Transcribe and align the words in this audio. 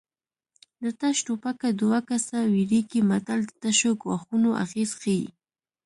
د 0.83 0.85
تش 0.99 1.17
ټوپکه 1.25 1.69
دوه 1.81 1.99
کسه 2.09 2.37
ویرېږي 2.53 3.01
متل 3.09 3.39
د 3.45 3.51
تشو 3.63 3.91
ګواښونو 4.01 4.49
اغېز 4.63 4.91
ښيي 5.01 5.27